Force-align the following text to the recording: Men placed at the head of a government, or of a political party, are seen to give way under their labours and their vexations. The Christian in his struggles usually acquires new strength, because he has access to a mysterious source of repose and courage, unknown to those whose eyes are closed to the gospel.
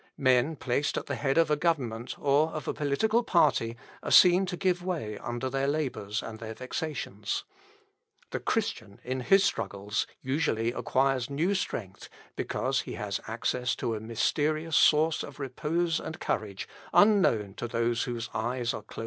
Men 0.17 0.55
placed 0.55 0.97
at 0.97 1.05
the 1.05 1.13
head 1.13 1.37
of 1.37 1.51
a 1.51 1.55
government, 1.55 2.17
or 2.17 2.49
of 2.53 2.67
a 2.67 2.73
political 2.73 3.21
party, 3.21 3.77
are 4.01 4.09
seen 4.09 4.47
to 4.47 4.57
give 4.57 4.83
way 4.83 5.19
under 5.19 5.47
their 5.47 5.67
labours 5.67 6.23
and 6.23 6.39
their 6.39 6.55
vexations. 6.55 7.43
The 8.31 8.39
Christian 8.39 8.99
in 9.03 9.19
his 9.19 9.43
struggles 9.43 10.07
usually 10.19 10.71
acquires 10.71 11.29
new 11.29 11.53
strength, 11.53 12.09
because 12.35 12.81
he 12.81 12.93
has 12.93 13.19
access 13.27 13.75
to 13.75 13.93
a 13.93 13.99
mysterious 13.99 14.75
source 14.75 15.21
of 15.21 15.39
repose 15.39 15.99
and 15.99 16.19
courage, 16.19 16.67
unknown 16.93 17.53
to 17.57 17.67
those 17.67 18.05
whose 18.05 18.27
eyes 18.33 18.33
are 18.33 18.41
closed 18.41 18.69
to 18.69 18.69
the 18.71 18.81
gospel. 18.93 18.99